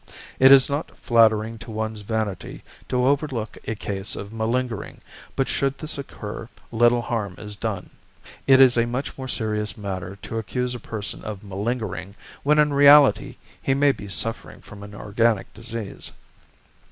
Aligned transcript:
It 0.39 0.51
is 0.51 0.67
not 0.67 0.97
flattering 0.97 1.59
to 1.59 1.69
one's 1.69 2.01
vanity 2.01 2.63
to 2.89 3.05
overlook 3.05 3.55
a 3.67 3.75
case 3.75 4.15
of 4.15 4.33
malingering, 4.33 4.99
but 5.35 5.47
should 5.47 5.77
this 5.77 5.95
occur 5.99 6.49
little 6.71 7.03
harm 7.03 7.35
is 7.37 7.55
done. 7.55 7.91
It 8.47 8.59
is 8.59 8.77
a 8.77 8.87
much 8.87 9.15
more 9.15 9.27
serious 9.27 9.77
matter 9.77 10.15
to 10.23 10.39
accuse 10.39 10.73
a 10.73 10.79
person 10.79 11.23
of 11.23 11.43
malingering 11.43 12.15
when 12.41 12.57
in 12.57 12.73
reality 12.73 13.35
he 13.61 13.75
may 13.75 13.91
be 13.91 14.07
suffering 14.07 14.59
from 14.61 14.81
an 14.81 14.95
organic 14.95 15.53
disease. 15.53 16.09